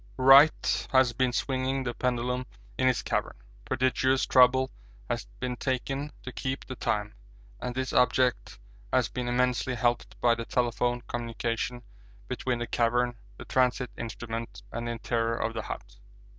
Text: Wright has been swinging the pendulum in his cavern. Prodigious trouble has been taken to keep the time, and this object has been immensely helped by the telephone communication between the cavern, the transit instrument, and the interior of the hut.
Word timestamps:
Wright 0.17 0.87
has 0.91 1.13
been 1.13 1.31
swinging 1.31 1.83
the 1.83 1.93
pendulum 1.93 2.47
in 2.75 2.87
his 2.87 3.03
cavern. 3.03 3.37
Prodigious 3.65 4.25
trouble 4.25 4.71
has 5.07 5.25
been 5.39 5.55
taken 5.55 6.11
to 6.23 6.31
keep 6.31 6.65
the 6.65 6.75
time, 6.75 7.13
and 7.59 7.75
this 7.75 7.93
object 7.93 8.57
has 8.91 9.09
been 9.09 9.27
immensely 9.27 9.75
helped 9.75 10.19
by 10.19 10.33
the 10.33 10.45
telephone 10.45 11.01
communication 11.01 11.83
between 12.27 12.57
the 12.57 12.65
cavern, 12.65 13.19
the 13.37 13.45
transit 13.45 13.91
instrument, 13.95 14.63
and 14.71 14.87
the 14.87 14.91
interior 14.93 15.35
of 15.37 15.53
the 15.53 15.61
hut. 15.61 15.97